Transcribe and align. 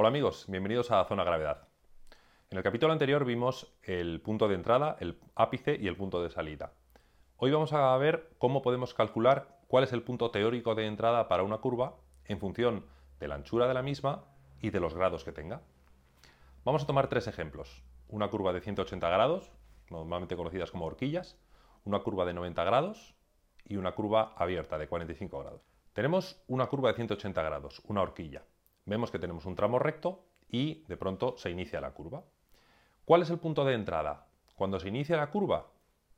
Hola 0.00 0.10
amigos, 0.10 0.44
bienvenidos 0.46 0.92
a 0.92 1.04
Zona 1.06 1.24
Gravedad. 1.24 1.66
En 2.50 2.58
el 2.58 2.62
capítulo 2.62 2.92
anterior 2.92 3.24
vimos 3.24 3.74
el 3.82 4.20
punto 4.20 4.46
de 4.46 4.54
entrada, 4.54 4.96
el 5.00 5.18
ápice 5.34 5.76
y 5.76 5.88
el 5.88 5.96
punto 5.96 6.22
de 6.22 6.30
salida. 6.30 6.72
Hoy 7.36 7.50
vamos 7.50 7.72
a 7.72 7.96
ver 7.96 8.30
cómo 8.38 8.62
podemos 8.62 8.94
calcular 8.94 9.58
cuál 9.66 9.82
es 9.82 9.92
el 9.92 10.04
punto 10.04 10.30
teórico 10.30 10.76
de 10.76 10.86
entrada 10.86 11.26
para 11.26 11.42
una 11.42 11.58
curva 11.58 11.96
en 12.26 12.38
función 12.38 12.86
de 13.18 13.26
la 13.26 13.34
anchura 13.34 13.66
de 13.66 13.74
la 13.74 13.82
misma 13.82 14.22
y 14.60 14.70
de 14.70 14.78
los 14.78 14.94
grados 14.94 15.24
que 15.24 15.32
tenga. 15.32 15.62
Vamos 16.64 16.84
a 16.84 16.86
tomar 16.86 17.08
tres 17.08 17.26
ejemplos. 17.26 17.82
Una 18.06 18.28
curva 18.28 18.52
de 18.52 18.60
180 18.60 19.08
grados, 19.08 19.50
normalmente 19.90 20.36
conocidas 20.36 20.70
como 20.70 20.86
horquillas, 20.86 21.40
una 21.82 21.98
curva 22.04 22.24
de 22.24 22.34
90 22.34 22.62
grados 22.62 23.16
y 23.64 23.78
una 23.78 23.96
curva 23.96 24.32
abierta 24.36 24.78
de 24.78 24.86
45 24.86 25.40
grados. 25.40 25.62
Tenemos 25.92 26.40
una 26.46 26.68
curva 26.68 26.90
de 26.90 26.94
180 26.94 27.42
grados, 27.42 27.82
una 27.88 28.02
horquilla 28.02 28.44
vemos 28.88 29.10
que 29.10 29.18
tenemos 29.18 29.46
un 29.46 29.54
tramo 29.54 29.78
recto 29.78 30.24
y 30.50 30.84
de 30.88 30.96
pronto 30.96 31.36
se 31.36 31.50
inicia 31.50 31.80
la 31.80 31.92
curva. 31.92 32.24
¿Cuál 33.04 33.22
es 33.22 33.30
el 33.30 33.38
punto 33.38 33.64
de 33.64 33.74
entrada? 33.74 34.26
¿Cuando 34.54 34.80
se 34.80 34.88
inicia 34.88 35.16
la 35.16 35.30
curva? 35.30 35.68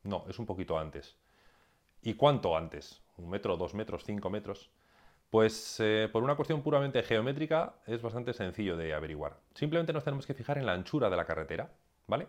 No, 0.02 0.24
es 0.28 0.38
un 0.38 0.46
poquito 0.46 0.78
antes. 0.78 1.18
¿Y 2.02 2.14
cuánto 2.14 2.56
antes? 2.56 3.02
¿Un 3.18 3.28
metro, 3.28 3.56
dos 3.56 3.74
metros, 3.74 4.04
cinco 4.04 4.30
metros? 4.30 4.70
Pues 5.28 5.78
eh, 5.78 6.08
por 6.10 6.22
una 6.24 6.34
cuestión 6.34 6.62
puramente 6.62 7.02
geométrica 7.02 7.74
es 7.86 8.02
bastante 8.02 8.32
sencillo 8.32 8.76
de 8.76 8.94
averiguar. 8.94 9.36
Simplemente 9.54 9.92
nos 9.92 10.02
tenemos 10.02 10.26
que 10.26 10.34
fijar 10.34 10.58
en 10.58 10.66
la 10.66 10.72
anchura 10.72 11.10
de 11.10 11.16
la 11.16 11.24
carretera, 11.24 11.70
¿vale? 12.06 12.26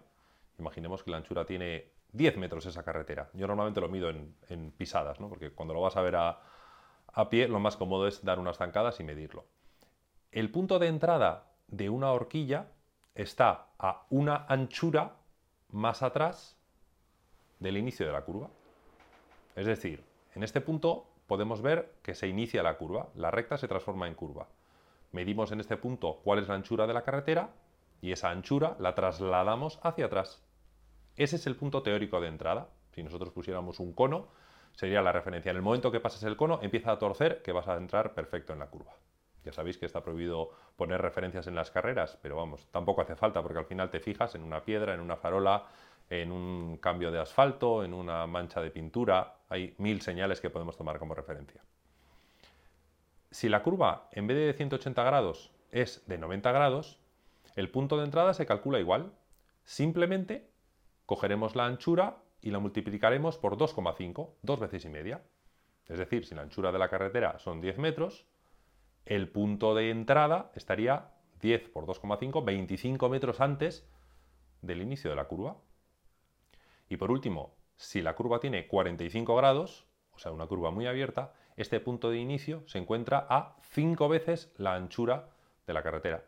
Imaginemos 0.59 1.03
que 1.03 1.11
la 1.11 1.17
anchura 1.17 1.45
tiene 1.45 1.93
10 2.11 2.37
metros 2.37 2.65
esa 2.65 2.83
carretera. 2.83 3.29
Yo 3.33 3.47
normalmente 3.47 3.81
lo 3.81 3.89
mido 3.89 4.09
en, 4.09 4.71
pisadas, 4.77 5.19
¿no? 5.19 5.29
Porque 5.29 5.51
cuando 5.51 5.73
lo 5.73 5.81
vas 5.81 5.97
a 5.97 6.01
ver 6.01 6.15
a, 6.15 6.41
a 7.07 7.29
pie, 7.29 7.47
lo 7.47 7.59
más 7.59 7.77
cómodo 7.77 8.07
es 8.07 8.23
dar 8.23 8.37
unas 8.37 8.57
zancadas 8.57 8.99
y 8.99 9.03
medirlo. 9.03 9.45
El 10.31 10.49
punto 10.49 10.79
de 10.79 10.87
entrada 10.87 11.51
de 11.67 11.89
una 11.89 12.13
horquilla 12.13 12.67
está 13.15 13.67
a 13.77 14.05
una 14.09 14.45
anchura 14.47 15.17
más 15.71 16.03
atrás 16.03 16.57
del 17.59 17.75
inicio 17.75 18.05
de 18.05 18.13
la 18.13 18.21
curva. 18.21 18.49
Es 19.57 19.65
decir, 19.65 20.05
en 20.33 20.43
este 20.43 20.61
punto 20.61 21.05
podemos 21.27 21.61
ver 21.61 21.95
que 22.01 22.15
se 22.15 22.29
inicia 22.29 22.63
la 22.63 22.77
curva, 22.77 23.09
la 23.13 23.29
recta 23.29 23.57
se 23.57 23.67
transforma 23.67 24.07
en 24.07 24.15
curva. 24.15 24.47
Medimos 25.11 25.51
en 25.51 25.59
este 25.59 25.75
punto 25.75 26.21
cuál 26.23 26.39
es 26.39 26.47
la 26.47 26.55
anchura 26.55 26.87
de 26.87 26.93
la 26.93 27.03
carretera 27.03 27.49
y 28.01 28.13
esa 28.13 28.29
anchura 28.29 28.77
la 28.79 28.95
trasladamos 28.95 29.81
hacia 29.83 30.05
atrás. 30.05 30.41
Ese 31.17 31.35
es 31.35 31.45
el 31.45 31.57
punto 31.57 31.83
teórico 31.83 32.21
de 32.21 32.29
entrada. 32.29 32.69
Si 32.95 33.03
nosotros 33.03 33.33
pusiéramos 33.33 33.81
un 33.81 33.91
cono, 33.91 34.29
sería 34.71 35.01
la 35.01 35.11
referencia. 35.11 35.49
En 35.49 35.57
el 35.57 35.61
momento 35.61 35.91
que 35.91 35.99
pases 35.99 36.23
el 36.23 36.37
cono, 36.37 36.59
empieza 36.61 36.93
a 36.93 36.99
torcer 36.99 37.41
que 37.41 37.51
vas 37.51 37.67
a 37.67 37.75
entrar 37.75 38.13
perfecto 38.13 38.53
en 38.53 38.59
la 38.59 38.67
curva. 38.67 38.93
Ya 39.43 39.51
sabéis 39.51 39.77
que 39.77 39.85
está 39.85 40.03
prohibido 40.03 40.51
poner 40.75 41.01
referencias 41.01 41.47
en 41.47 41.55
las 41.55 41.71
carreras, 41.71 42.17
pero 42.21 42.35
vamos, 42.35 42.67
tampoco 42.71 43.01
hace 43.01 43.15
falta 43.15 43.41
porque 43.41 43.59
al 43.59 43.65
final 43.65 43.89
te 43.89 43.99
fijas 43.99 44.35
en 44.35 44.43
una 44.43 44.63
piedra, 44.63 44.93
en 44.93 44.99
una 44.99 45.17
farola, 45.17 45.65
en 46.09 46.31
un 46.31 46.77
cambio 46.77 47.11
de 47.11 47.19
asfalto, 47.19 47.83
en 47.83 47.93
una 47.93 48.27
mancha 48.27 48.61
de 48.61 48.69
pintura. 48.69 49.37
Hay 49.49 49.75
mil 49.77 50.01
señales 50.01 50.41
que 50.41 50.49
podemos 50.49 50.77
tomar 50.77 50.99
como 50.99 51.15
referencia. 51.15 51.61
Si 53.31 53.47
la 53.47 53.63
curva 53.63 54.09
en 54.11 54.27
vez 54.27 54.37
de 54.37 54.53
180 54.53 55.03
grados 55.03 55.51
es 55.71 56.03
de 56.07 56.17
90 56.17 56.51
grados, 56.51 56.99
el 57.55 57.69
punto 57.69 57.97
de 57.97 58.05
entrada 58.05 58.33
se 58.33 58.45
calcula 58.45 58.79
igual. 58.79 59.13
Simplemente 59.63 60.49
cogeremos 61.05 61.55
la 61.55 61.65
anchura 61.65 62.17
y 62.41 62.51
la 62.51 62.59
multiplicaremos 62.59 63.37
por 63.37 63.57
2,5, 63.57 64.31
dos 64.41 64.59
veces 64.59 64.85
y 64.85 64.89
media. 64.89 65.21
Es 65.87 65.97
decir, 65.97 66.25
si 66.25 66.35
la 66.35 66.41
anchura 66.41 66.71
de 66.71 66.79
la 66.79 66.89
carretera 66.89 67.39
son 67.39 67.61
10 67.61 67.77
metros, 67.77 68.25
el 69.05 69.29
punto 69.29 69.75
de 69.75 69.89
entrada 69.89 70.51
estaría 70.55 71.11
10 71.41 71.69
por 71.69 71.85
2,5, 71.85 72.43
25 72.43 73.09
metros 73.09 73.41
antes 73.41 73.87
del 74.61 74.81
inicio 74.81 75.09
de 75.09 75.15
la 75.15 75.25
curva. 75.25 75.57
Y 76.87 76.97
por 76.97 77.11
último, 77.11 77.55
si 77.75 78.01
la 78.01 78.15
curva 78.15 78.39
tiene 78.39 78.67
45 78.67 79.35
grados, 79.35 79.87
o 80.11 80.19
sea, 80.19 80.31
una 80.31 80.45
curva 80.45 80.71
muy 80.71 80.87
abierta, 80.87 81.33
este 81.55 81.79
punto 81.79 82.09
de 82.09 82.17
inicio 82.17 82.63
se 82.67 82.77
encuentra 82.77 83.25
a 83.29 83.57
5 83.61 84.07
veces 84.07 84.53
la 84.57 84.75
anchura 84.75 85.29
de 85.65 85.73
la 85.73 85.83
carretera. 85.83 86.25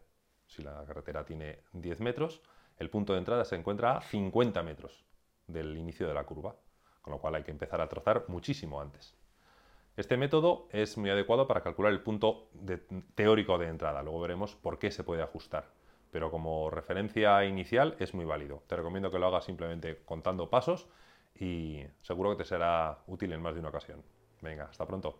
Si 0.47 0.63
la 0.63 0.83
carretera 0.85 1.25
tiene 1.25 1.59
10 1.73 1.99
metros, 1.99 2.41
el 2.77 2.89
punto 2.89 3.13
de 3.13 3.19
entrada 3.19 3.45
se 3.45 3.55
encuentra 3.55 3.97
a 3.97 4.01
50 4.01 4.63
metros 4.63 5.05
del 5.47 5.77
inicio 5.77 6.07
de 6.07 6.13
la 6.13 6.23
curva, 6.23 6.55
con 7.01 7.11
lo 7.11 7.19
cual 7.19 7.35
hay 7.35 7.43
que 7.43 7.51
empezar 7.51 7.81
a 7.81 7.89
trazar 7.89 8.25
muchísimo 8.27 8.81
antes. 8.81 9.15
Este 9.95 10.17
método 10.17 10.67
es 10.71 10.97
muy 10.97 11.11
adecuado 11.11 11.47
para 11.47 11.61
calcular 11.61 11.91
el 11.91 12.01
punto 12.01 12.49
teórico 13.13 13.59
de 13.59 13.67
entrada. 13.67 14.01
Luego 14.01 14.21
veremos 14.21 14.55
por 14.55 14.79
qué 14.79 14.89
se 14.89 15.03
puede 15.03 15.21
ajustar. 15.21 15.65
Pero 16.09 16.31
como 16.31 16.71
referencia 16.71 17.45
inicial 17.45 17.95
es 17.99 18.15
muy 18.15 18.25
válido. 18.25 18.63
Te 18.65 18.75
recomiendo 18.75 19.11
que 19.11 19.19
lo 19.19 19.27
hagas 19.27 19.45
simplemente 19.45 20.01
contando 20.03 20.49
pasos 20.49 20.87
y 21.39 21.83
seguro 22.01 22.31
que 22.31 22.43
te 22.43 22.45
será 22.45 23.03
útil 23.05 23.33
en 23.33 23.41
más 23.41 23.53
de 23.53 23.59
una 23.59 23.69
ocasión. 23.69 24.01
Venga, 24.41 24.65
hasta 24.65 24.85
pronto. 24.87 25.15